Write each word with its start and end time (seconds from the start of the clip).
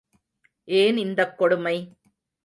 ஏன் 0.67 0.97
இந்தக் 0.97 1.37
கொடுமை? 1.37 1.75